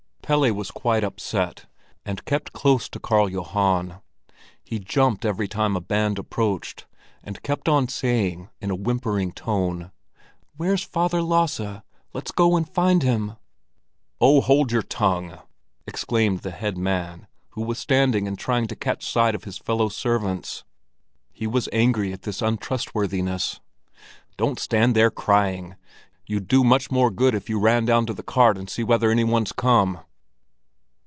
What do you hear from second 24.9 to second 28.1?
there crying! You'd do much more good if you ran down